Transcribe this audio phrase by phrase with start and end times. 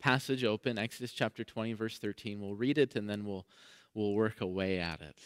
[0.00, 3.46] passage open, Exodus chapter 20, verse 13, we'll read it and then we'll,
[3.94, 5.16] we'll work away at it.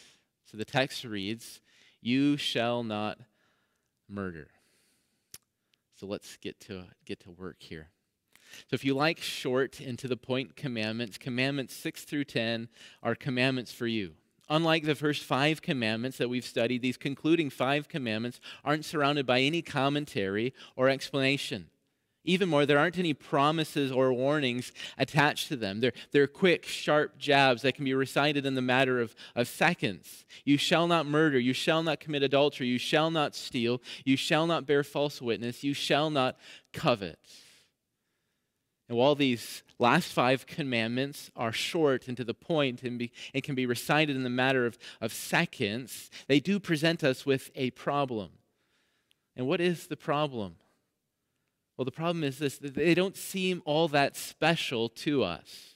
[0.43, 1.59] So, the text reads,
[2.01, 3.17] You shall not
[4.07, 4.49] murder.
[5.95, 7.89] So, let's get to, get to work here.
[8.69, 12.69] So, if you like short and to the point commandments, commandments 6 through 10
[13.03, 14.13] are commandments for you.
[14.49, 19.41] Unlike the first five commandments that we've studied, these concluding five commandments aren't surrounded by
[19.41, 21.69] any commentary or explanation.
[22.25, 25.79] Even more, there aren't any promises or warnings attached to them.
[25.79, 30.25] They're, they're quick, sharp jabs that can be recited in the matter of, of seconds.
[30.43, 31.39] You shall not murder.
[31.39, 32.67] You shall not commit adultery.
[32.67, 33.79] You shall not steal.
[34.03, 35.63] You shall not bear false witness.
[35.63, 36.37] You shall not
[36.73, 37.19] covet.
[38.87, 43.43] And while these last five commandments are short and to the point and, be, and
[43.43, 47.71] can be recited in the matter of, of seconds, they do present us with a
[47.71, 48.29] problem.
[49.35, 50.57] And what is the problem?
[51.77, 55.75] Well, the problem is this they don't seem all that special to us.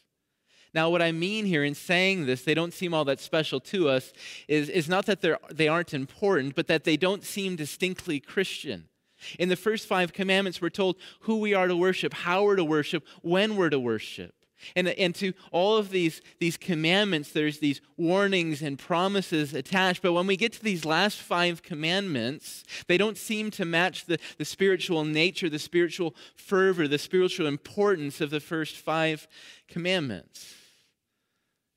[0.73, 3.89] Now, what I mean here in saying this, they don't seem all that special to
[3.89, 4.13] us,
[4.47, 5.21] is, is not that
[5.51, 8.88] they aren't important, but that they don't seem distinctly Christian.
[9.37, 12.65] In the first five commandments, we're told who we are to worship, how we're to
[12.65, 14.33] worship, when we're to worship.
[14.75, 20.01] And, and to all of these, these commandments, there's these warnings and promises attached.
[20.01, 24.19] But when we get to these last five commandments, they don't seem to match the,
[24.37, 29.27] the spiritual nature, the spiritual fervor, the spiritual importance of the first five
[29.67, 30.53] commandments.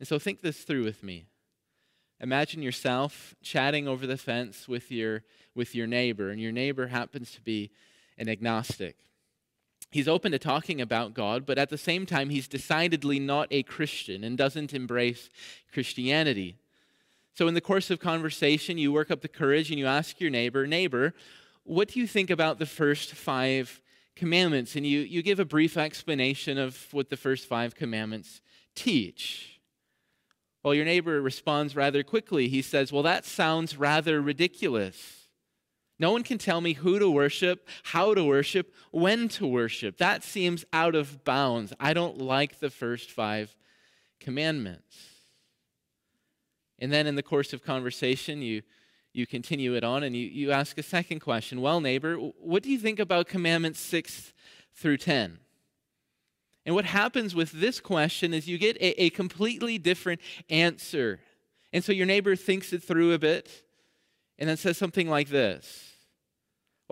[0.00, 1.26] And so think this through with me.
[2.22, 5.24] Imagine yourself chatting over the fence with your
[5.54, 7.70] with your neighbor, and your neighbor happens to be
[8.16, 8.96] an agnostic.
[9.90, 13.62] He's open to talking about God, but at the same time, he's decidedly not a
[13.62, 15.28] Christian and doesn't embrace
[15.70, 16.56] Christianity.
[17.34, 20.30] So, in the course of conversation, you work up the courage and you ask your
[20.30, 21.12] neighbor, Neighbor,
[21.64, 23.82] what do you think about the first five
[24.16, 24.76] commandments?
[24.76, 28.40] And you, you give a brief explanation of what the first five commandments
[28.74, 29.51] teach.
[30.62, 32.48] Well, your neighbor responds rather quickly.
[32.48, 35.28] He says, Well, that sounds rather ridiculous.
[35.98, 39.98] No one can tell me who to worship, how to worship, when to worship.
[39.98, 41.72] That seems out of bounds.
[41.78, 43.54] I don't like the first five
[44.18, 44.96] commandments.
[46.78, 48.62] And then in the course of conversation, you,
[49.12, 52.70] you continue it on and you, you ask a second question Well, neighbor, what do
[52.70, 54.32] you think about commandments 6
[54.74, 55.38] through 10?
[56.64, 61.20] And what happens with this question is you get a, a completely different answer.
[61.72, 63.64] And so your neighbor thinks it through a bit
[64.38, 65.92] and then says something like this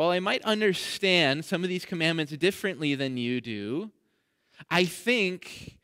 [0.01, 3.91] while I might understand some of these commandments differently than you do,
[4.71, 5.77] I think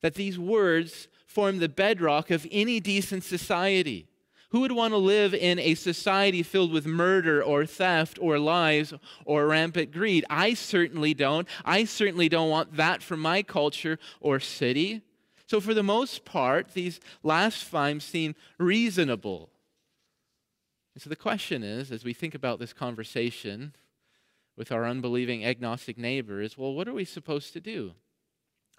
[0.00, 4.08] that these words form the bedrock of any decent society.
[4.52, 8.92] Who would want to live in a society filled with murder or theft or lies
[9.24, 10.26] or rampant greed?
[10.28, 11.48] I certainly don't.
[11.64, 15.00] I certainly don't want that for my culture or city.
[15.46, 19.48] So, for the most part, these last five seem reasonable.
[20.94, 23.74] And so the question is, as we think about this conversation
[24.54, 27.94] with our unbelieving agnostic neighbor, is well, what are we supposed to do?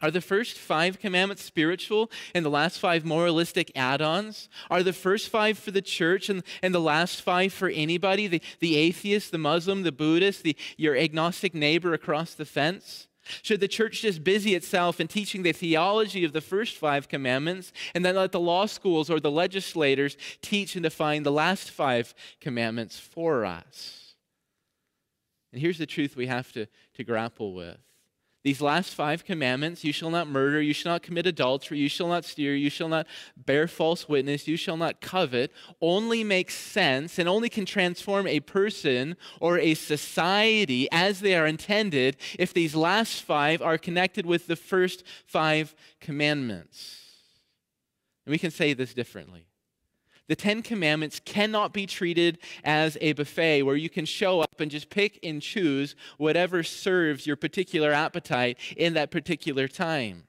[0.01, 4.49] Are the first five commandments spiritual and the last five moralistic add ons?
[4.69, 8.27] Are the first five for the church and, and the last five for anybody?
[8.27, 13.07] The, the atheist, the Muslim, the Buddhist, the, your agnostic neighbor across the fence?
[13.41, 17.71] Should the church just busy itself in teaching the theology of the first five commandments
[17.95, 22.13] and then let the law schools or the legislators teach and define the last five
[22.41, 24.16] commandments for us?
[25.53, 27.78] And here's the truth we have to, to grapple with
[28.43, 32.09] these last five commandments you shall not murder, you shall not commit adultery, you shall
[32.09, 33.07] not steal, you shall not
[33.37, 35.51] bear false witness, you shall not covet
[35.81, 41.47] only make sense and only can transform a person or a society as they are
[41.47, 46.99] intended if these last five are connected with the first five commandments.
[48.25, 49.47] And we can say this differently.
[50.34, 54.72] The Ten Commandments cannot be treated as a buffet where you can show up and
[54.72, 60.24] just pick and choose whatever serves your particular appetite in that particular time.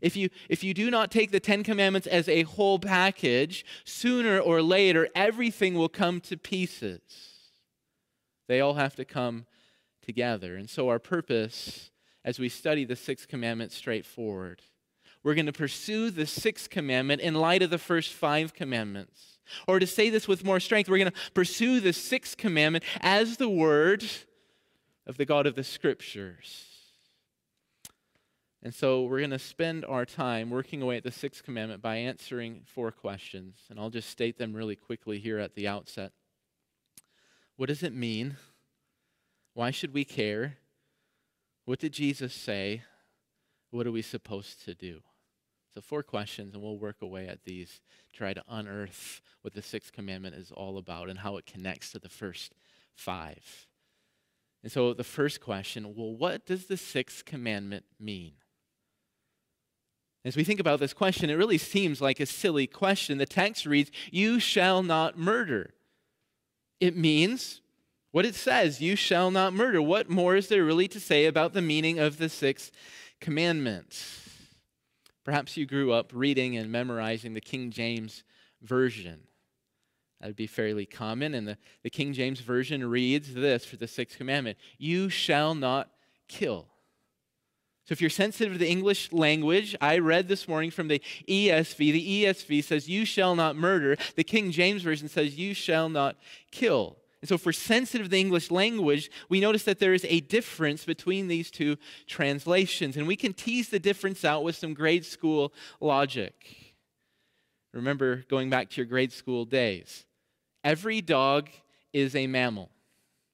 [0.00, 4.38] If you, if you do not take the Ten Commandments as a whole package, sooner
[4.38, 7.02] or later, everything will come to pieces.
[8.48, 9.44] They all have to come
[10.00, 10.56] together.
[10.56, 11.90] And so, our purpose
[12.24, 14.62] as we study the sixth commandment straightforward,
[15.22, 19.38] we're going to pursue the sixth commandment in light of the first five commandments.
[19.66, 23.36] Or to say this with more strength, we're going to pursue the sixth commandment as
[23.36, 24.04] the word
[25.06, 26.66] of the God of the Scriptures.
[28.62, 31.96] And so we're going to spend our time working away at the sixth commandment by
[31.96, 33.56] answering four questions.
[33.70, 36.12] And I'll just state them really quickly here at the outset.
[37.56, 38.36] What does it mean?
[39.54, 40.58] Why should we care?
[41.64, 42.82] What did Jesus say?
[43.70, 45.00] What are we supposed to do?
[45.74, 47.80] So, four questions, and we'll work away at these,
[48.12, 52.00] try to unearth what the sixth commandment is all about and how it connects to
[52.00, 52.54] the first
[52.94, 53.66] five.
[54.62, 58.32] And so, the first question well, what does the sixth commandment mean?
[60.24, 63.18] As we think about this question, it really seems like a silly question.
[63.18, 65.72] The text reads, You shall not murder.
[66.78, 67.60] It means
[68.10, 69.80] what it says, You shall not murder.
[69.80, 72.72] What more is there really to say about the meaning of the sixth
[73.20, 74.19] commandment?
[75.24, 78.24] Perhaps you grew up reading and memorizing the King James
[78.62, 79.20] Version.
[80.20, 81.34] That would be fairly common.
[81.34, 85.90] And the, the King James Version reads this for the sixth commandment You shall not
[86.28, 86.66] kill.
[87.86, 91.76] So, if you're sensitive to the English language, I read this morning from the ESV.
[91.76, 93.96] The ESV says, You shall not murder.
[94.14, 96.16] The King James Version says, You shall not
[96.52, 96.99] kill.
[97.20, 100.84] And so, we're sensitive to the English language, we notice that there is a difference
[100.84, 101.76] between these two
[102.06, 102.96] translations.
[102.96, 106.74] And we can tease the difference out with some grade school logic.
[107.72, 110.06] Remember going back to your grade school days.
[110.64, 111.50] Every dog
[111.92, 112.70] is a mammal.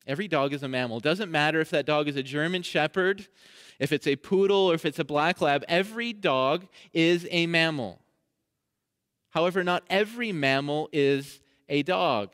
[0.06, 1.00] Every dog is a mammal.
[1.00, 3.26] Doesn't matter if that dog is a German Shepherd
[3.78, 8.00] if it's a poodle or if it's a black lab, every dog is a mammal.
[9.30, 12.30] However, not every mammal is a dog.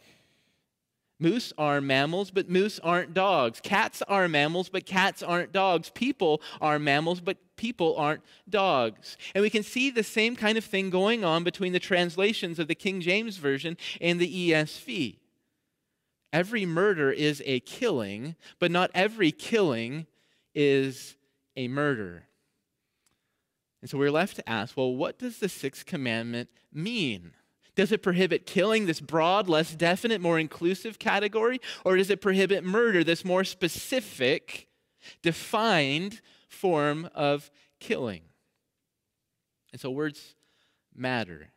[1.18, 3.60] Moose are mammals, but moose aren't dogs.
[3.60, 5.90] Cats are mammals, but cats aren't dogs.
[5.90, 9.16] People are mammals, but people aren't dogs.
[9.34, 12.66] And we can see the same kind of thing going on between the translations of
[12.66, 15.18] the King James Version and the ESV.
[16.32, 20.06] Every murder is a killing, but not every killing
[20.54, 21.16] is
[21.56, 22.24] a murder.
[23.80, 27.32] And so we're left to ask well, what does the sixth commandment mean?
[27.74, 31.58] Does it prohibit killing, this broad, less definite, more inclusive category?
[31.84, 34.68] Or does it prohibit murder, this more specific,
[35.22, 38.22] defined form of killing?
[39.72, 40.34] And so words
[40.94, 41.52] matter.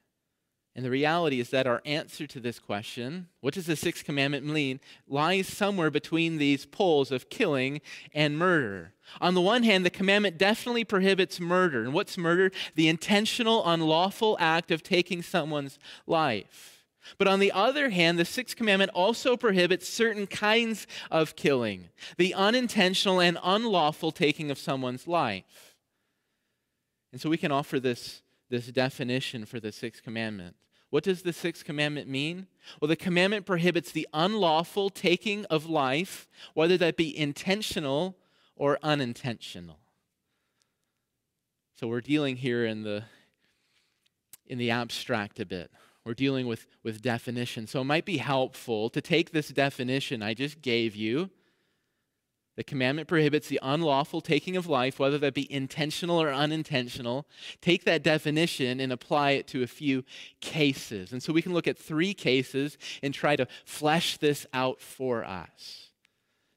[0.75, 4.45] And the reality is that our answer to this question, what does the sixth commandment
[4.45, 7.79] mean, lies somewhere between these poles of killing
[8.13, 8.91] and murder.
[9.21, 11.83] On the one hand, the commandment definitely prohibits murder.
[11.83, 12.51] And what's murder?
[12.75, 16.85] The intentional, unlawful act of taking someone's life.
[17.17, 22.33] But on the other hand, the sixth commandment also prohibits certain kinds of killing the
[22.33, 25.75] unintentional and unlawful taking of someone's life.
[27.13, 30.55] And so we can offer this, this definition for the sixth commandment.
[30.89, 32.47] What does the sixth commandment mean?
[32.79, 38.17] Well, the commandment prohibits the unlawful taking of life, whether that be intentional
[38.55, 39.79] or unintentional.
[41.73, 43.03] So we're dealing here in the
[44.47, 45.71] in the abstract a bit.
[46.05, 47.65] We're dealing with, with definition.
[47.65, 51.31] So it might be helpful to take this definition I just gave you
[52.55, 57.27] the commandment prohibits the unlawful taking of life, whether that be intentional or unintentional.
[57.61, 60.03] Take that definition and apply it to a few
[60.39, 61.11] cases.
[61.11, 65.25] And so we can look at three cases and try to flesh this out for
[65.25, 65.89] us.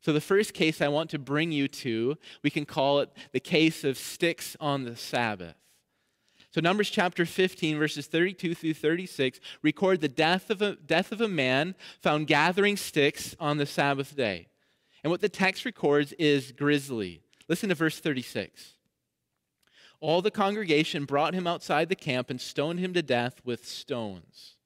[0.01, 3.41] So, the first case I want to bring you to, we can call it the
[3.41, 5.57] case of sticks on the Sabbath.
[6.51, 11.21] So, Numbers chapter 15, verses 32 through 36, record the death of a, death of
[11.21, 14.49] a man found gathering sticks on the Sabbath day.
[15.03, 17.23] And what the text records is grisly.
[17.49, 18.75] Listen to verse 36.
[20.01, 24.57] All the congregation brought him outside the camp and stoned him to death with stones.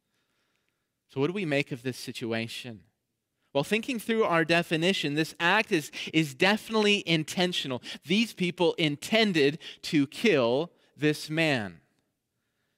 [1.09, 2.81] So, what do we make of this situation?
[3.53, 7.83] Well, thinking through our definition, this act is, is definitely intentional.
[8.07, 11.82] These people intended to kill this man.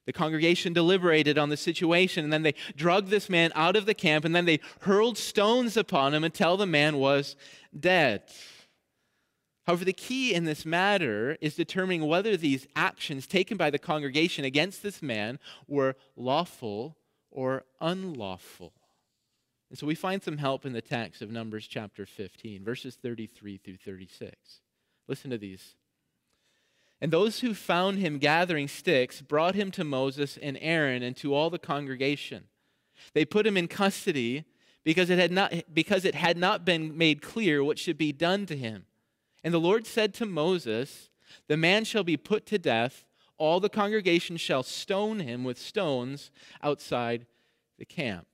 [0.05, 3.93] The congregation deliberated on the situation, and then they drugged this man out of the
[3.93, 7.35] camp, and then they hurled stones upon him until the man was
[7.77, 8.23] dead.
[9.65, 14.45] However, the key in this matter is determining whether these actions taken by the congregation
[14.45, 16.97] against this man were lawful
[17.31, 18.73] or unlawful.
[19.71, 23.57] And so we find some help in the text of Numbers chapter 15, verses 33
[23.57, 24.61] through 36.
[25.07, 25.75] Listen to these
[27.01, 31.33] and those who found him gathering sticks brought him to Moses and Aaron and to
[31.33, 32.45] all the congregation.
[33.13, 34.45] They put him in custody
[34.83, 38.45] because it had not because it had not been made clear what should be done
[38.45, 38.85] to him.
[39.43, 41.09] And the Lord said to Moses,
[41.47, 43.05] "The man shall be put to death;
[43.37, 46.31] all the congregation shall stone him with stones
[46.63, 47.25] outside
[47.77, 48.27] the camp."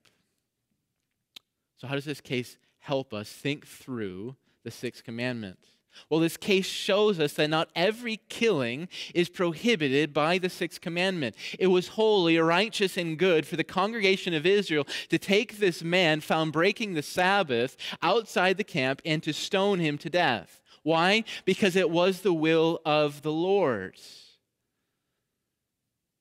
[1.78, 5.58] So how does this case help us think through the sixth commandment?
[6.08, 11.36] Well, this case shows us that not every killing is prohibited by the sixth commandment.
[11.58, 16.20] It was holy, righteous, and good for the congregation of Israel to take this man
[16.20, 20.60] found breaking the Sabbath outside the camp and to stone him to death.
[20.82, 21.24] Why?
[21.44, 23.96] Because it was the will of the Lord.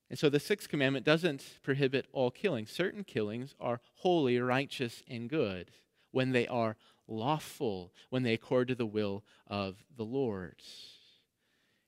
[0.09, 2.65] And so the sixth commandment doesn't prohibit all killing.
[2.65, 5.71] Certain killings are holy, righteous, and good
[6.11, 6.75] when they are
[7.11, 10.55] lawful when they accord to the will of the Lord.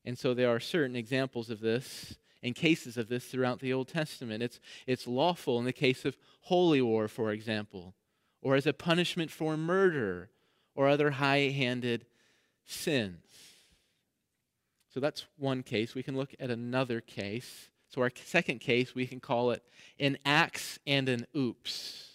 [0.05, 3.87] And so there are certain examples of this and cases of this throughout the Old
[3.87, 4.43] Testament.
[4.43, 7.95] It's, it's lawful in the case of holy war, for example,
[8.41, 10.29] or as a punishment for murder
[10.75, 12.05] or other high handed
[12.65, 13.23] sins.
[14.93, 15.95] So that's one case.
[15.95, 17.69] We can look at another case.
[17.87, 19.63] So, our second case, we can call it
[19.99, 22.12] an axe and an oops.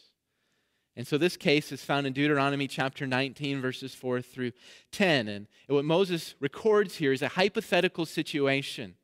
[0.99, 4.51] And so this case is found in Deuteronomy chapter 19, verses 4 through
[4.91, 5.29] 10.
[5.29, 8.97] And what Moses records here is a hypothetical situation.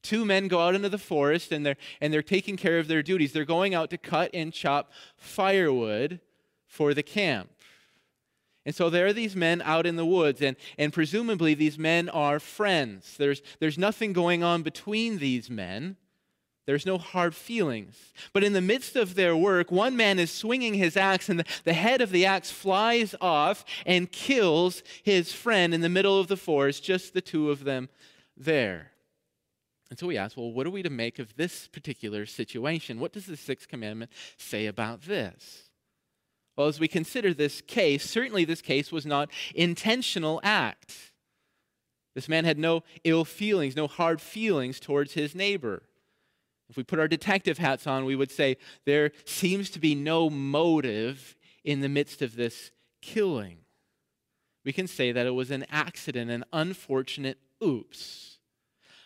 [0.00, 3.02] Two men go out into the forest and they're, and they're taking care of their
[3.02, 3.32] duties.
[3.32, 6.20] They're going out to cut and chop firewood
[6.68, 7.50] for the camp.
[8.64, 12.08] And so there are these men out in the woods, and, and presumably these men
[12.10, 13.16] are friends.
[13.16, 15.96] There's, there's nothing going on between these men.
[16.70, 17.96] There's no hard feelings.
[18.32, 21.72] But in the midst of their work, one man is swinging his axe, and the,
[21.72, 26.36] head of the axe flies off and kills his friend in the middle of the
[26.36, 27.88] forest, just the two of them
[28.36, 28.92] there.
[29.90, 33.00] And so we ask, well, what are we to make of this particular situation?
[33.00, 35.70] What does the sixth commandment say about this?
[36.56, 40.94] Well, as we consider this case, certainly this case was not intentional act.
[42.14, 45.82] This man had no ill feelings, no hard feelings towards his neighbor.
[46.70, 50.30] If we put our detective hats on, we would say there seems to be no
[50.30, 52.70] motive in the midst of this
[53.02, 53.58] killing.
[54.64, 58.38] We can say that it was an accident, an unfortunate oops.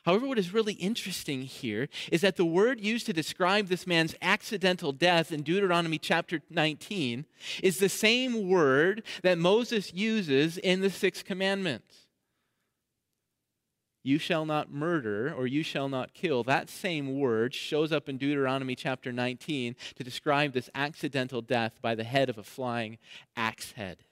[0.04, 4.14] However, what is really interesting here is that the word used to describe this man's
[4.21, 7.25] accidental death in Deuteronomy chapter 19
[7.62, 12.03] is the same word that Moses uses in the sixth commandment
[14.04, 18.18] you shall not murder or you shall not kill, that same word shows up in
[18.18, 22.99] Deuteronomy chapter 19 to describe this accidental death by the head of a flying
[23.34, 24.04] axe head.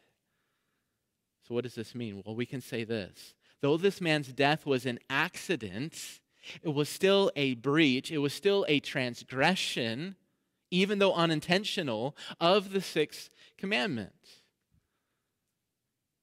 [1.46, 2.22] So, what does this mean?
[2.24, 3.34] Well, we can say this.
[3.60, 6.20] Though this man's death was an accident,
[6.62, 10.16] it was still a breach, it was still a transgression,
[10.70, 14.41] even though unintentional, of the sixth commandment.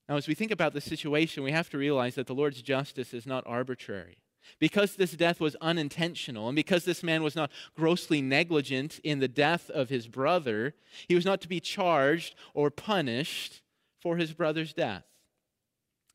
[0.09, 3.13] Now, as we think about the situation, we have to realize that the Lord's justice
[3.13, 4.17] is not arbitrary.
[4.57, 9.27] Because this death was unintentional, and because this man was not grossly negligent in the
[9.27, 10.73] death of his brother,
[11.07, 13.61] he was not to be charged or punished
[14.01, 15.03] for his brother's death.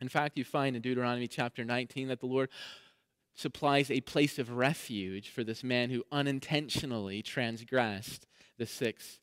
[0.00, 2.48] In fact, you find in Deuteronomy chapter 19 that the Lord
[3.36, 8.26] supplies a place of refuge for this man who unintentionally transgressed
[8.58, 9.20] the sixth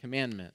[0.00, 0.54] commandment.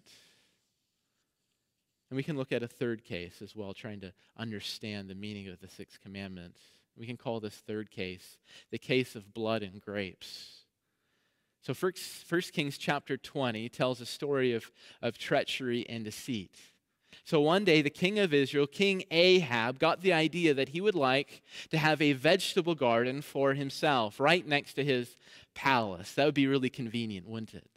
[2.10, 5.48] And we can look at a third case as well, trying to understand the meaning
[5.48, 6.56] of the sixth commandment.
[6.98, 8.38] We can call this third case
[8.72, 10.64] the case of blood and grapes.
[11.62, 16.56] So, First Kings chapter 20 tells a story of, of treachery and deceit.
[17.26, 20.96] So, one day, the king of Israel, King Ahab, got the idea that he would
[20.96, 25.16] like to have a vegetable garden for himself right next to his
[25.54, 26.14] palace.
[26.14, 27.70] That would be really convenient, wouldn't it?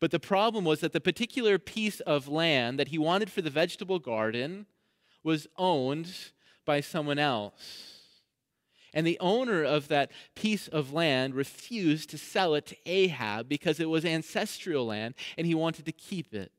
[0.00, 3.50] But the problem was that the particular piece of land that he wanted for the
[3.50, 4.66] vegetable garden
[5.22, 6.12] was owned
[6.64, 7.92] by someone else.
[8.94, 13.80] And the owner of that piece of land refused to sell it to Ahab because
[13.80, 16.52] it was ancestral land and he wanted to keep it.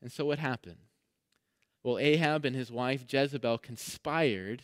[0.00, 0.78] And so what happened?
[1.82, 4.62] Well, Ahab and his wife Jezebel conspired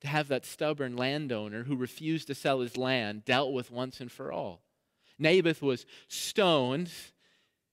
[0.00, 4.12] to have that stubborn landowner who refused to sell his land dealt with once and
[4.12, 4.62] for all.
[5.18, 6.90] Naboth was stoned,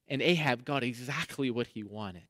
[0.08, 2.28] and Ahab got exactly what he wanted.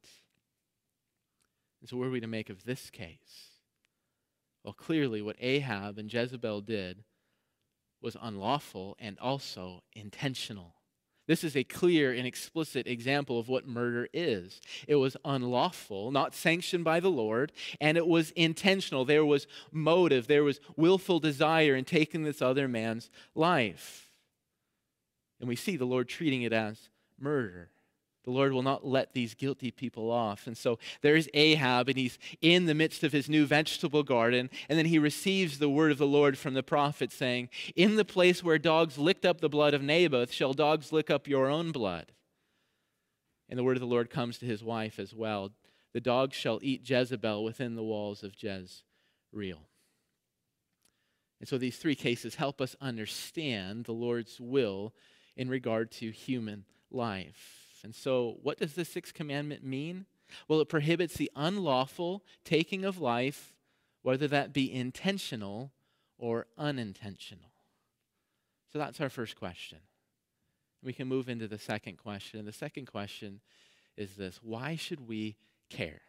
[1.81, 3.51] And so, what are we to make of this case?
[4.65, 7.05] Well, clearly, what Ahab and Jezebel did
[8.03, 10.75] was unlawful and also intentional.
[11.27, 14.61] This is a clear and explicit example of what murder is.
[14.87, 19.05] It was unlawful, not sanctioned by the Lord, and it was intentional.
[19.05, 24.06] There was motive, there was willful desire in taking this other man's life.
[25.41, 26.89] And we see the Lord treating it as
[27.19, 27.71] murder.
[28.25, 30.49] The Lord will not let these guilty people off.
[30.49, 34.51] And so there's Ahab, and he's in the midst of his new vegetable garden.
[34.69, 38.05] And then he receives the word of the Lord from the prophet saying, In the
[38.05, 41.71] place where dogs licked up the blood of Naboth, shall dogs lick up your own
[41.71, 42.11] blood.
[43.49, 45.53] And the word of the Lord comes to his wife as well.
[45.93, 49.69] The dogs shall eat Jezebel within the walls of Jezreel.
[51.39, 54.95] And so these three cases help us understand the Lord's will
[55.37, 57.81] in regard to human life.
[57.85, 60.07] And so, what does the sixth commandment mean?
[60.49, 63.55] Well, it prohibits the unlawful taking of life,
[64.03, 65.73] whether that be intentional
[66.19, 67.53] or unintentional.
[68.73, 69.79] So, that's our first question.
[70.83, 72.39] We can move into the second question.
[72.39, 73.41] And the second question
[73.97, 75.37] is this Why should we
[75.71, 76.01] care?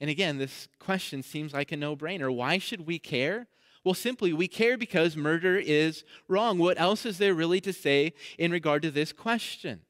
[0.00, 2.34] And again, this question seems like a no brainer.
[2.34, 3.46] Why should we care?
[3.86, 6.58] Well, simply, we care because murder is wrong.
[6.58, 9.82] What else is there really to say in regard to this question?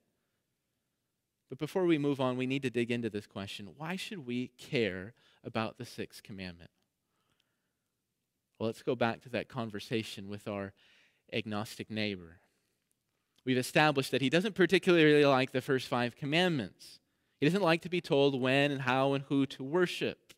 [1.49, 3.71] But before we move on, we need to dig into this question.
[3.79, 6.69] Why should we care about the sixth commandment?
[8.59, 10.75] Well, let's go back to that conversation with our
[11.33, 12.41] agnostic neighbor.
[13.47, 17.01] We've established that he doesn't particularly like the first five commandments.
[17.41, 20.35] He doesn't like to be told when and how and who to worship.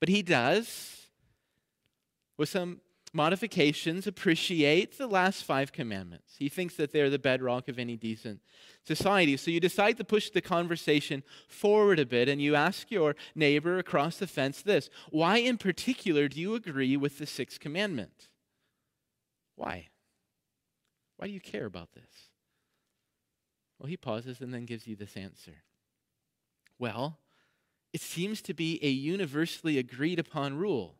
[0.00, 1.01] But he does
[2.42, 2.80] with some
[3.12, 6.34] modifications, appreciate the last five commandments.
[6.40, 8.40] He thinks that they're the bedrock of any decent
[8.82, 9.36] society.
[9.36, 13.78] So you decide to push the conversation forward a bit and you ask your neighbor
[13.78, 18.26] across the fence this Why, in particular, do you agree with the sixth commandment?
[19.54, 19.86] Why?
[21.18, 22.30] Why do you care about this?
[23.78, 25.62] Well, he pauses and then gives you this answer.
[26.76, 27.20] Well,
[27.92, 30.96] it seems to be a universally agreed upon rule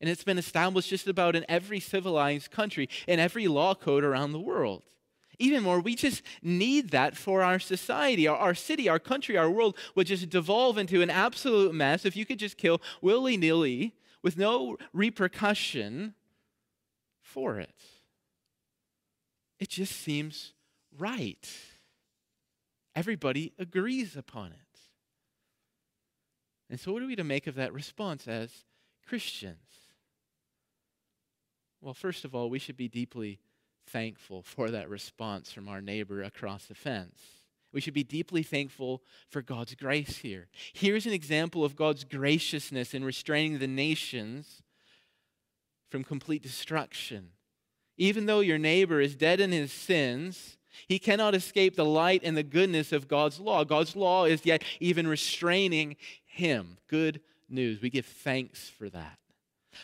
[0.00, 4.32] and it's been established just about in every civilized country, in every law code around
[4.32, 4.82] the world.
[5.40, 8.26] Even more, we just need that for our society.
[8.26, 12.26] Our, city, our country, our world would just devolve into an absolute mess if you
[12.26, 16.14] could just kill willy nilly with no repercussion
[17.20, 17.74] for it.
[19.60, 20.54] It just seems
[20.96, 21.48] right.
[22.96, 24.80] Everybody agrees upon it.
[26.70, 28.64] And so, what are we to make of that response as
[29.06, 29.87] Christians?
[31.80, 33.38] Well, first of all, we should be deeply
[33.86, 37.20] thankful for that response from our neighbor across the fence.
[37.72, 40.48] We should be deeply thankful for God's grace here.
[40.72, 44.62] Here's an example of God's graciousness in restraining the nations
[45.90, 47.30] from complete destruction.
[47.96, 52.36] Even though your neighbor is dead in his sins, he cannot escape the light and
[52.36, 53.64] the goodness of God's law.
[53.64, 56.78] God's law is yet even restraining him.
[56.88, 57.82] Good news.
[57.82, 59.18] We give thanks for that.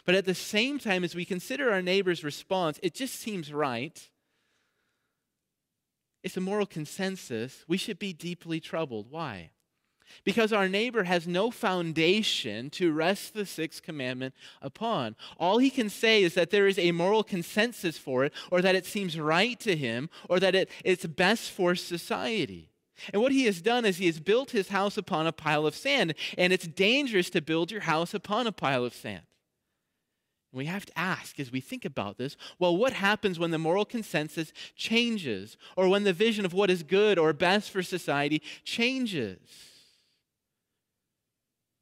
[0.04, 4.08] But at the same time, as we consider our neighbor's response, it just seems right.
[6.22, 7.64] It's a moral consensus.
[7.68, 9.10] We should be deeply troubled.
[9.10, 9.50] Why?
[10.22, 15.16] Because our neighbor has no foundation to rest the sixth commandment upon.
[15.38, 18.74] All he can say is that there is a moral consensus for it, or that
[18.74, 22.70] it seems right to him, or that it, it's best for society.
[23.12, 25.74] And what he has done is he has built his house upon a pile of
[25.74, 29.22] sand, and it's dangerous to build your house upon a pile of sand.
[30.54, 33.58] And we have to ask as we think about this well, what happens when the
[33.58, 38.40] moral consensus changes or when the vision of what is good or best for society
[38.62, 39.40] changes?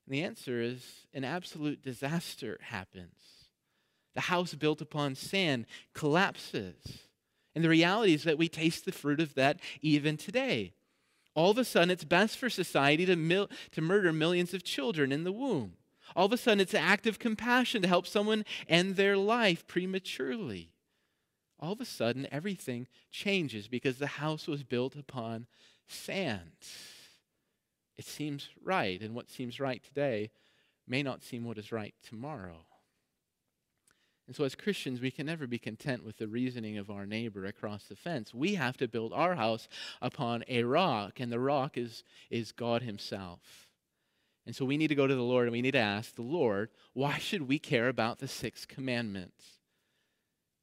[0.07, 3.13] And the answer is an absolute disaster happens.
[4.15, 6.77] The house built upon sand collapses.
[7.55, 10.73] And the reality is that we taste the fruit of that even today.
[11.35, 15.13] All of a sudden, it's best for society to, mil- to murder millions of children
[15.13, 15.75] in the womb.
[16.15, 19.67] All of a sudden, it's an act of compassion to help someone end their life
[19.67, 20.71] prematurely.
[21.59, 25.47] All of a sudden, everything changes because the house was built upon
[25.87, 26.57] sand.
[27.97, 30.31] It seems right, and what seems right today
[30.89, 32.67] may not seem what is right tomorrow.
[34.27, 37.45] And so, as Christians, we can never be content with the reasoning of our neighbor
[37.45, 38.33] across the fence.
[38.33, 39.69] We have to build our house
[40.01, 43.69] upon a rock, and the rock is, is God Himself.
[44.47, 46.23] And so we need to go to the Lord and we need to ask the
[46.23, 49.35] Lord, why should we care about the sixth commandment?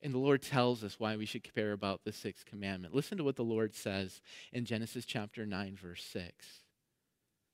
[0.02, 2.96] And the Lord tells us why we should care about the sixth commandment.
[2.96, 6.34] Listen to what the Lord says in Genesis chapter 9, verse 6.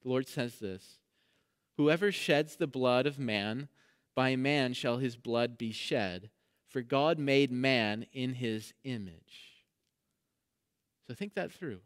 [0.04, 1.00] The Lord says this
[1.78, 3.68] Whoever sheds the blood of man,
[4.16, 6.30] by man shall his blood be shed,
[6.68, 9.64] for God made man in his image.
[11.08, 11.82] So think that through.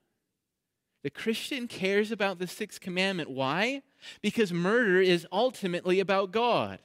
[1.03, 3.29] The Christian cares about the sixth commandment.
[3.29, 3.83] Why?
[4.21, 6.79] Because murder is ultimately about God.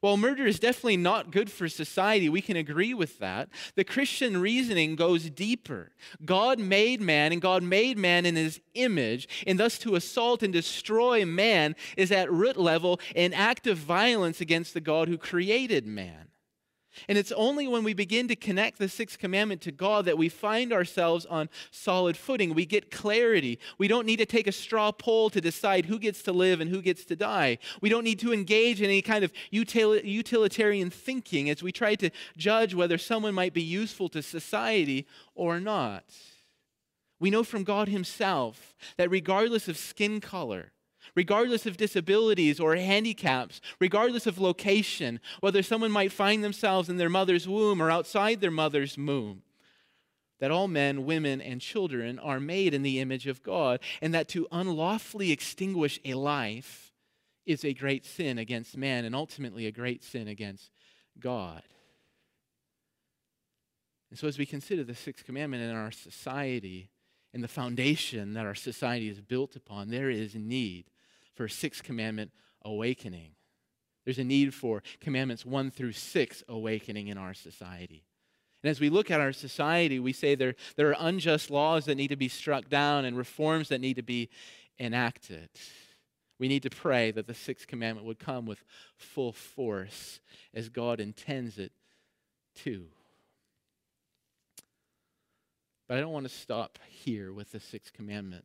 [0.00, 3.48] While murder is definitely not good for society, we can agree with that.
[3.74, 5.92] The Christian reasoning goes deeper.
[6.24, 10.52] God made man, and God made man in his image, and thus to assault and
[10.52, 15.86] destroy man is at root level an act of violence against the God who created
[15.86, 16.28] man.
[17.08, 20.28] And it's only when we begin to connect the sixth commandment to God that we
[20.28, 22.54] find ourselves on solid footing.
[22.54, 23.58] We get clarity.
[23.78, 26.70] We don't need to take a straw poll to decide who gets to live and
[26.70, 27.58] who gets to die.
[27.80, 32.10] We don't need to engage in any kind of utilitarian thinking as we try to
[32.36, 36.04] judge whether someone might be useful to society or not.
[37.20, 40.72] We know from God Himself that regardless of skin color,
[41.14, 47.08] regardless of disabilities or handicaps, regardless of location, whether someone might find themselves in their
[47.08, 49.42] mother's womb or outside their mother's womb.
[50.40, 54.28] That all men, women, and children are made in the image of God, and that
[54.30, 56.92] to unlawfully extinguish a life
[57.46, 60.70] is a great sin against man and ultimately a great sin against
[61.18, 61.62] God.
[64.10, 66.90] And so, as we consider the sixth commandment in our society
[67.32, 70.84] and the foundation that our society is built upon, there is need
[71.34, 72.30] for sixth commandment
[72.64, 73.32] awakening.
[74.04, 78.04] There's a need for commandments one through six awakening in our society.
[78.62, 81.96] And as we look at our society, we say there, there are unjust laws that
[81.96, 84.30] need to be struck down and reforms that need to be
[84.78, 85.50] enacted.
[86.38, 88.64] We need to pray that the sixth commandment would come with
[88.96, 90.20] full force
[90.52, 91.72] as God intends it
[92.56, 92.86] to.
[95.86, 98.44] But I don't want to stop here with the sixth commandment.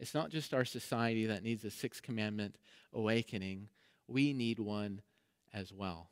[0.00, 2.56] It's not just our society that needs a sixth commandment
[2.92, 3.68] awakening,
[4.08, 5.02] we need one
[5.52, 6.08] as well.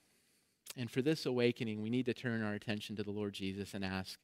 [0.76, 3.84] And for this awakening, we need to turn our attention to the Lord Jesus and
[3.84, 4.18] ask,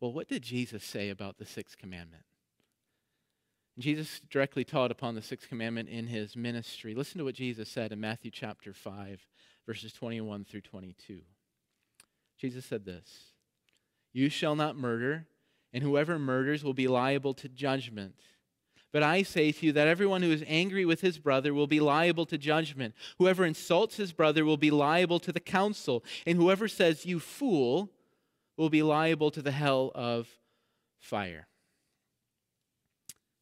[0.00, 2.22] well, what did Jesus say about the sixth commandment?
[3.78, 6.94] Jesus directly taught upon the sixth commandment in his ministry.
[6.94, 9.26] Listen to what Jesus said in Matthew chapter 5,
[9.66, 11.20] verses 21 through 22.
[12.40, 13.32] Jesus said this
[14.12, 15.26] You shall not murder,
[15.72, 18.14] and whoever murders will be liable to judgment.
[18.92, 21.80] But I say to you that everyone who is angry with his brother will be
[21.80, 22.94] liable to judgment.
[23.18, 26.04] Whoever insults his brother will be liable to the council.
[26.26, 27.90] And whoever says, You fool,
[28.56, 30.28] will be liable to the hell of
[30.98, 31.46] fire.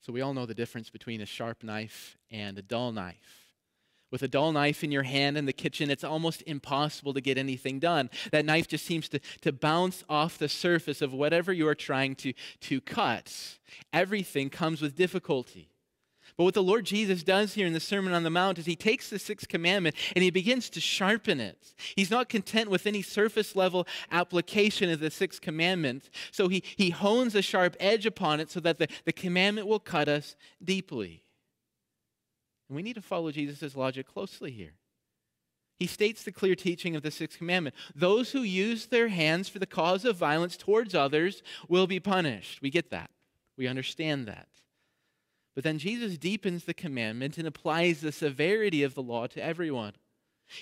[0.02, 3.45] So we all know the difference between a sharp knife and a dull knife
[4.10, 7.38] with a dull knife in your hand in the kitchen, it's almost impossible to get
[7.38, 8.10] anything done.
[8.30, 12.14] That knife just seems to, to bounce off the surface of whatever you are trying
[12.16, 13.58] to, to cut.
[13.92, 15.70] Everything comes with difficulty.
[16.36, 18.76] But what the Lord Jesus does here in the Sermon on the Mount is he
[18.76, 21.74] takes the sixth commandment and he begins to sharpen it.
[21.94, 26.10] He's not content with any surface level application of the sixth commandment.
[26.32, 29.80] So he, he hones a sharp edge upon it so that the, the commandment will
[29.80, 31.22] cut us deeply.
[32.68, 34.74] And we need to follow Jesus' logic closely here.
[35.78, 39.58] He states the clear teaching of the sixth commandment those who use their hands for
[39.58, 42.62] the cause of violence towards others will be punished.
[42.62, 43.10] We get that,
[43.58, 44.48] we understand that.
[45.54, 49.94] But then Jesus deepens the commandment and applies the severity of the law to everyone.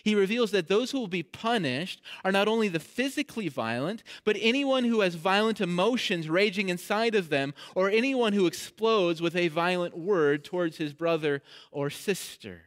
[0.02, 4.36] He reveals that those who will be punished are not only the physically violent, but
[4.40, 9.48] anyone who has violent emotions raging inside of them, or anyone who explodes with a
[9.48, 12.62] violent word towards his brother or sister.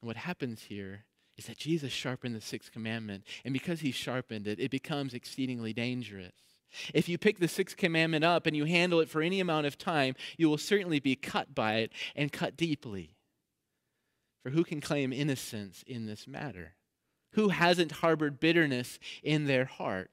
[0.00, 1.04] What happens here
[1.36, 5.72] is that Jesus sharpened the sixth commandment, and because he sharpened it, it becomes exceedingly
[5.72, 6.32] dangerous.
[6.92, 9.78] If you pick the sixth commandment up and you handle it for any amount of
[9.78, 13.13] time, you will certainly be cut by it and cut deeply.
[14.44, 16.74] For who can claim innocence in this matter?
[17.32, 20.12] Who hasn't harbored bitterness in their heart?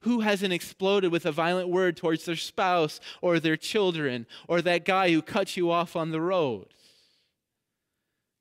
[0.00, 4.86] Who hasn't exploded with a violent word towards their spouse or their children or that
[4.86, 6.72] guy who cut you off on the road?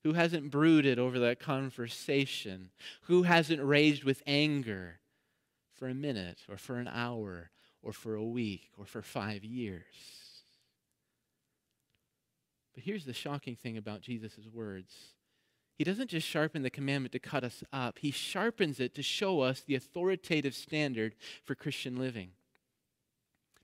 [0.05, 2.69] Who hasn't brooded over that conversation?
[3.01, 5.01] Who hasn't raged with anger
[5.75, 7.51] for a minute or for an hour
[7.83, 9.83] or for a week or for five years?
[12.73, 14.93] But here's the shocking thing about Jesus' words
[15.77, 19.41] he doesn't just sharpen the commandment to cut us up, he sharpens it to show
[19.41, 22.31] us the authoritative standard for Christian living.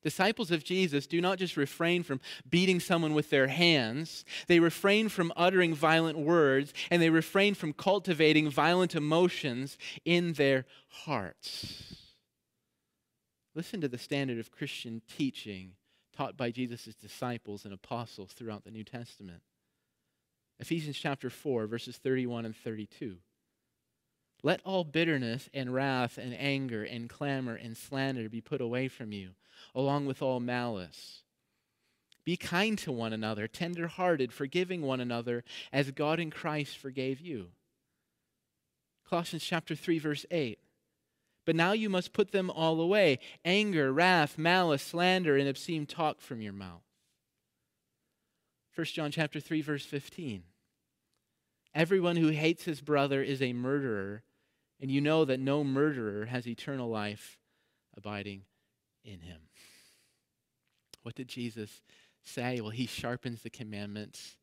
[0.04, 5.10] Disciples of Jesus do not just refrain from beating someone with their hands, they refrain
[5.10, 11.96] from uttering violent words, and they refrain from cultivating violent emotions in their hearts.
[13.56, 15.72] Listen to the standard of Christian teaching
[16.16, 19.42] taught by Jesus' disciples and apostles throughout the New Testament.
[20.60, 23.18] Ephesians chapter 4, verses 31 and 32.
[24.44, 29.12] Let all bitterness and wrath and anger and clamor and slander be put away from
[29.12, 29.32] you,
[29.74, 31.24] along with all malice.
[32.26, 37.20] Be kind to one another, tender hearted, forgiving one another, as God in Christ forgave
[37.20, 37.50] you.
[39.10, 40.60] Colossians chapter 3 verse 8.
[41.46, 46.22] But now you must put them all away anger, wrath, malice, slander, and obscene talk
[46.22, 46.84] from your mouth.
[48.76, 50.44] 1 John chapter 3 verse 15.
[51.76, 54.24] Everyone who hates his brother is a murderer,
[54.80, 57.38] and you know that no murderer has eternal life
[57.96, 58.44] abiding
[59.04, 59.42] in him.
[61.04, 61.82] What did Jesus
[62.24, 62.62] say?
[62.62, 64.38] Well, he sharpens the commandments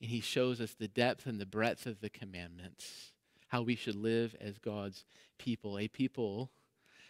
[0.00, 3.12] and he shows us the depth and the breadth of the commandments,
[3.48, 5.04] how we should live as God's
[5.38, 6.50] people, a people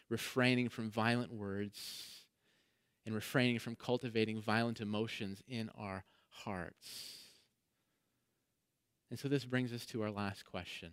[0.09, 2.25] refraining from violent words
[3.07, 6.05] and refraining from cultivating violent emotions in our
[6.44, 7.18] hearts.
[9.11, 10.92] And so this brings us to our last question.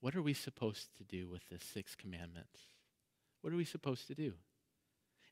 [0.00, 2.46] What are we supposed to do with the sixth commandment?
[3.42, 4.34] What are we supposed to do?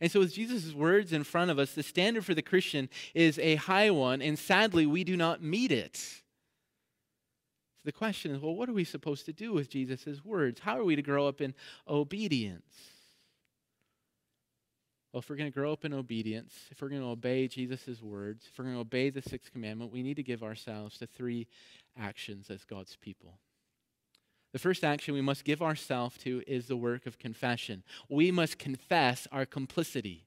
[0.01, 3.39] And so, with Jesus' words in front of us, the standard for the Christian is
[3.39, 5.97] a high one, and sadly, we do not meet it.
[5.97, 6.23] So,
[7.85, 10.61] the question is well, what are we supposed to do with Jesus' words?
[10.61, 11.55] How are we to grow up in
[11.89, 12.94] obedience?
[15.15, 18.03] Well, if we're going to grow up in obedience, if we're going to obey Jesus'
[18.03, 21.07] words, if we're going to obey the sixth commandment, we need to give ourselves to
[21.07, 21.47] three
[21.97, 23.39] actions as God's people.
[24.53, 27.85] The first action we must give ourselves to is the work of confession.
[28.09, 30.25] We must confess our complicity.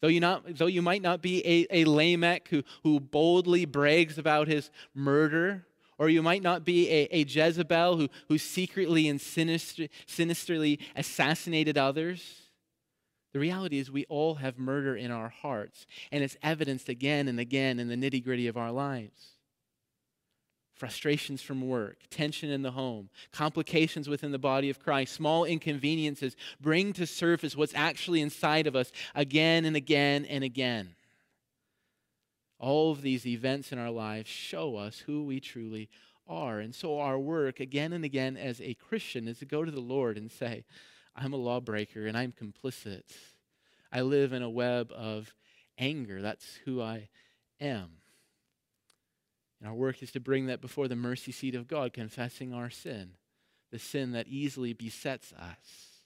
[0.00, 4.18] Though you, not, though you might not be a, a Lamech who, who boldly brags
[4.18, 5.64] about his murder,
[5.96, 11.78] or you might not be a, a Jezebel who, who secretly and sinister, sinisterly assassinated
[11.78, 12.41] others.
[13.32, 17.40] The reality is, we all have murder in our hearts, and it's evidenced again and
[17.40, 19.32] again in the nitty gritty of our lives
[20.82, 26.34] frustrations from work, tension in the home, complications within the body of Christ, small inconveniences
[26.60, 30.96] bring to surface what's actually inside of us again and again and again.
[32.58, 35.88] All of these events in our lives show us who we truly
[36.26, 36.58] are.
[36.58, 39.78] And so, our work again and again as a Christian is to go to the
[39.78, 40.64] Lord and say,
[41.14, 43.02] I'm a lawbreaker and I'm complicit.
[43.92, 45.34] I live in a web of
[45.78, 46.22] anger.
[46.22, 47.08] That's who I
[47.60, 47.90] am.
[49.60, 52.70] And our work is to bring that before the mercy seat of God, confessing our
[52.70, 53.12] sin,
[53.70, 56.02] the sin that easily besets us.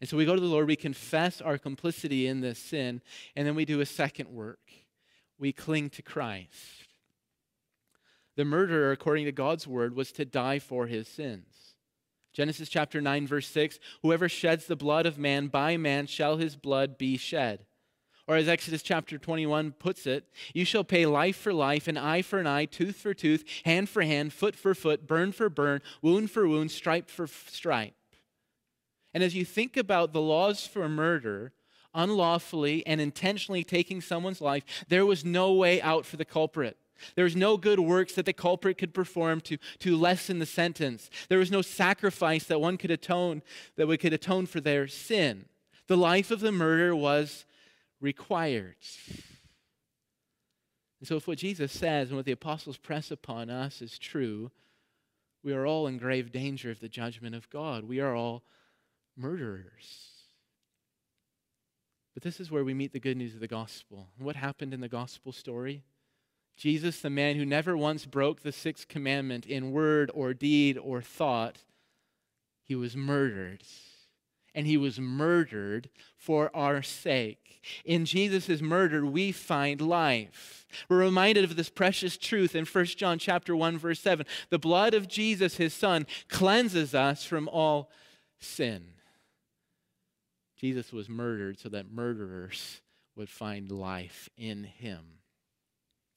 [0.00, 3.02] And so we go to the Lord, we confess our complicity in this sin,
[3.36, 4.70] and then we do a second work.
[5.38, 6.86] We cling to Christ.
[8.36, 11.44] The murderer, according to God's word, was to die for his sins.
[12.32, 16.56] Genesis chapter 9, verse 6 Whoever sheds the blood of man, by man shall his
[16.56, 17.66] blood be shed.
[18.28, 22.22] Or as Exodus chapter 21 puts it, you shall pay life for life, an eye
[22.22, 25.80] for an eye, tooth for tooth, hand for hand, foot for foot, burn for burn,
[26.00, 27.94] wound for wound, stripe for stripe.
[29.12, 31.52] And as you think about the laws for murder,
[31.94, 36.76] unlawfully and intentionally taking someone's life, there was no way out for the culprit.
[37.14, 41.10] There was no good works that the culprit could perform to, to lessen the sentence.
[41.28, 43.42] There was no sacrifice that one could atone,
[43.76, 45.46] that we could atone for their sin.
[45.86, 47.44] The life of the murderer was
[48.00, 48.76] required.
[51.00, 54.52] And so, if what Jesus says and what the apostles press upon us is true,
[55.42, 57.84] we are all in grave danger of the judgment of God.
[57.84, 58.44] We are all
[59.16, 60.12] murderers.
[62.14, 64.08] But this is where we meet the good news of the gospel.
[64.18, 65.82] What happened in the gospel story?
[66.62, 71.02] Jesus, the man who never once broke the sixth commandment in word or deed or
[71.02, 71.58] thought,
[72.62, 73.64] he was murdered
[74.54, 77.64] and he was murdered for our sake.
[77.84, 80.64] In Jesus' murder, we find life.
[80.88, 84.24] We're reminded of this precious truth in 1 John chapter 1, verse 7.
[84.50, 87.90] The blood of Jesus, his son, cleanses us from all
[88.38, 88.84] sin.
[90.56, 92.82] Jesus was murdered so that murderers
[93.16, 95.18] would find life in him.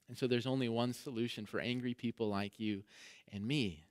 [0.08, 2.84] And so there's only one solution for angry people like you
[3.32, 3.84] and me.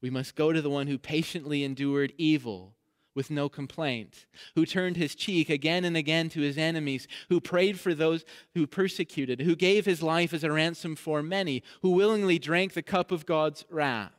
[0.00, 2.74] We must go to the one who patiently endured evil
[3.14, 7.80] with no complaint, who turned his cheek again and again to his enemies, who prayed
[7.80, 12.38] for those who persecuted, who gave his life as a ransom for many, who willingly
[12.38, 14.12] drank the cup of God's wrath.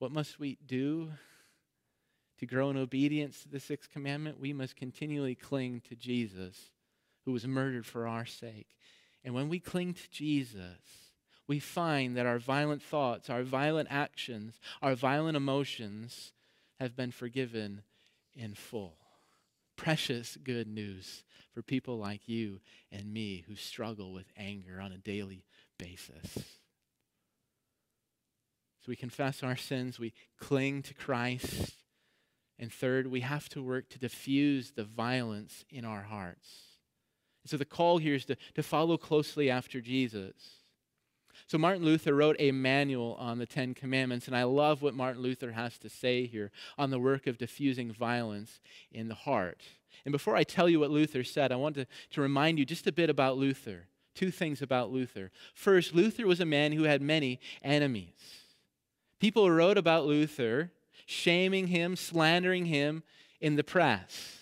[0.00, 1.12] What must we do
[2.38, 4.40] to grow in obedience to the sixth commandment?
[4.40, 6.70] We must continually cling to Jesus,
[7.26, 8.68] who was murdered for our sake.
[9.22, 11.10] And when we cling to Jesus,
[11.48, 16.32] we find that our violent thoughts, our violent actions, our violent emotions
[16.80, 17.82] have been forgiven
[18.34, 18.96] in full.
[19.76, 22.60] Precious good news for people like you
[22.90, 25.44] and me who struggle with anger on a daily
[25.78, 26.34] basis.
[28.80, 31.74] So we confess our sins, we cling to Christ.
[32.58, 36.75] And third, we have to work to diffuse the violence in our hearts.
[37.48, 40.56] So the call here is to, to follow closely after Jesus
[41.46, 45.22] So, Martin Luther wrote a manual on the Ten Commandments, and I love what Martin
[45.22, 49.62] Luther has to say here on the work of diffusing violence in the heart.
[50.04, 52.86] And before I tell you what Luther said, I want to, to remind you just
[52.86, 53.86] a bit about Luther.
[54.14, 55.30] Two things about Luther.
[55.54, 58.14] First, Luther was a man who had many enemies.
[59.20, 60.72] People wrote about Luther,
[61.04, 63.02] shaming him, slandering him
[63.40, 64.38] in the press.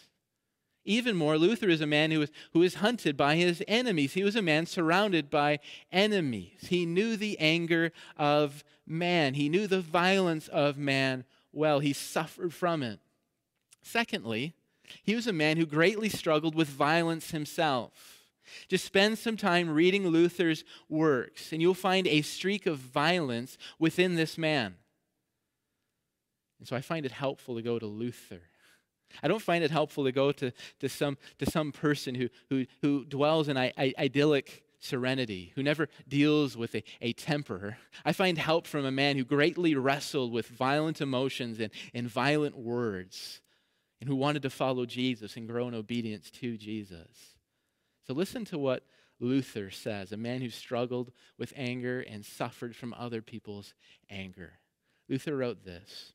[0.84, 4.12] Even more, Luther is a man who was, who was hunted by his enemies.
[4.12, 6.66] He was a man surrounded by enemies.
[6.68, 11.80] He knew the anger of man, he knew the violence of man well.
[11.80, 13.00] He suffered from it.
[13.82, 14.54] Secondly,
[15.02, 18.26] he was a man who greatly struggled with violence himself.
[18.68, 24.16] Just spend some time reading Luther's works, and you'll find a streak of violence within
[24.16, 24.74] this man.
[26.58, 28.42] And so I find it helpful to go to Luther
[29.22, 32.66] I don't find it helpful to go to, to, some, to some person who, who,
[32.82, 37.78] who dwells in I, I, idyllic serenity, who never deals with a, a temper.
[38.04, 42.56] I find help from a man who greatly wrestled with violent emotions and, and violent
[42.56, 43.40] words,
[44.00, 47.36] and who wanted to follow Jesus and grow in obedience to Jesus.
[48.06, 48.84] So listen to what
[49.20, 53.72] Luther says, a man who struggled with anger and suffered from other people's
[54.10, 54.54] anger.
[55.08, 56.12] Luther wrote this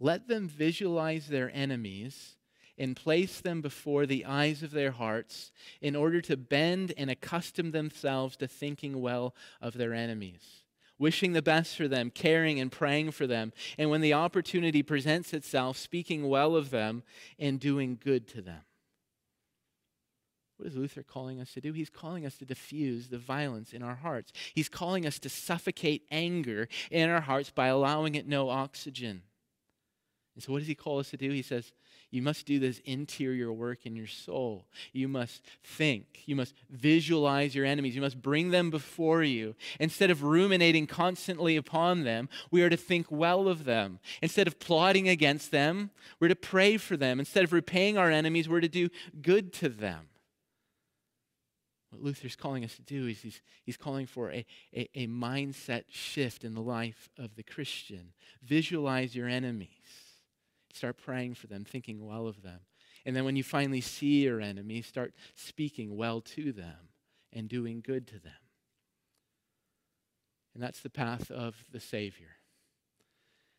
[0.00, 2.36] let them visualize their enemies
[2.76, 7.70] and place them before the eyes of their hearts in order to bend and accustom
[7.70, 10.64] themselves to thinking well of their enemies,
[10.98, 15.32] wishing the best for them, caring and praying for them, and when the opportunity presents
[15.32, 17.02] itself, speaking well of them
[17.38, 18.62] and doing good to them.
[20.56, 21.72] What is Luther calling us to do?
[21.72, 24.32] He's calling us to diffuse the violence in our hearts.
[24.54, 29.22] He's calling us to suffocate anger in our hearts by allowing it no oxygen.
[30.34, 31.30] And so, what does he call us to do?
[31.30, 31.72] He says,
[32.10, 34.66] You must do this interior work in your soul.
[34.92, 36.22] You must think.
[36.26, 37.94] You must visualize your enemies.
[37.94, 39.54] You must bring them before you.
[39.78, 44.00] Instead of ruminating constantly upon them, we are to think well of them.
[44.22, 47.20] Instead of plotting against them, we're to pray for them.
[47.20, 48.88] Instead of repaying our enemies, we're to do
[49.22, 50.08] good to them.
[51.90, 54.44] What Luther's calling us to do is he's, he's calling for a,
[54.74, 58.14] a, a mindset shift in the life of the Christian.
[58.42, 60.03] Visualize your enemies
[60.74, 62.60] Start praying for them, thinking well of them.
[63.06, 66.88] And then when you finally see your enemy, start speaking well to them
[67.32, 68.32] and doing good to them.
[70.52, 72.36] And that's the path of the Savior.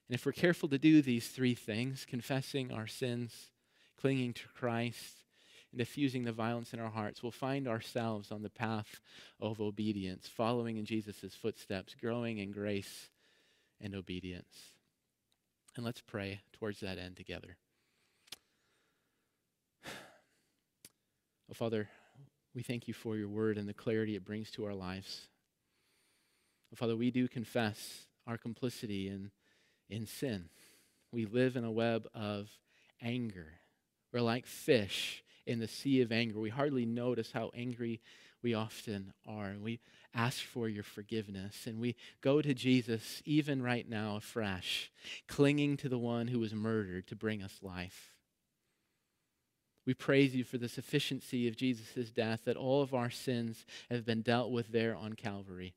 [0.09, 3.51] And if we're careful to do these three things confessing our sins,
[3.99, 5.23] clinging to Christ,
[5.71, 8.99] and diffusing the violence in our hearts, we'll find ourselves on the path
[9.39, 13.09] of obedience, following in Jesus' footsteps, growing in grace
[13.79, 14.74] and obedience.
[15.75, 17.57] And let's pray towards that end together.
[21.47, 21.87] Oh, Father,
[22.55, 25.27] we thank you for your word and the clarity it brings to our lives.
[26.73, 29.29] Oh, Father, we do confess our complicity in,
[29.87, 30.49] in sin.
[31.11, 32.49] We live in a web of
[32.99, 33.53] anger.
[34.11, 36.39] We're like fish in the sea of anger.
[36.39, 38.01] We hardly notice how angry
[38.45, 39.55] we often are.
[39.59, 39.79] We
[40.13, 41.65] ask for your forgiveness.
[41.65, 44.91] And we go to Jesus even right now afresh,
[45.27, 48.13] clinging to the one who was murdered to bring us life.
[49.87, 54.05] We praise you for the sufficiency of Jesus' death, that all of our sins have
[54.05, 55.73] been dealt with there on Calvary.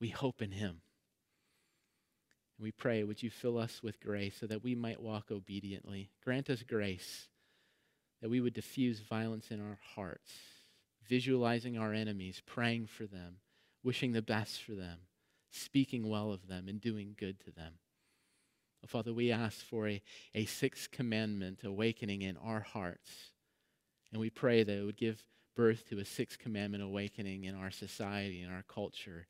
[0.00, 0.80] We hope in him.
[2.56, 6.08] And we pray, would you fill us with grace so that we might walk obediently?
[6.24, 7.28] Grant us grace
[8.22, 10.32] that we would diffuse violence in our hearts
[11.10, 13.38] visualizing our enemies, praying for them,
[13.82, 14.98] wishing the best for them,
[15.50, 17.72] speaking well of them, and doing good to them.
[18.84, 20.00] Oh, Father, we ask for a,
[20.34, 23.10] a sixth commandment awakening in our hearts.
[24.12, 25.24] And we pray that it would give
[25.56, 29.26] birth to a sixth commandment awakening in our society, in our culture,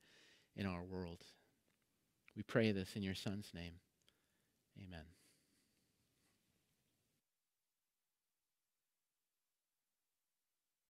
[0.54, 1.24] in our world.
[2.36, 3.72] We pray this in your Son's name.
[4.78, 5.19] Amen.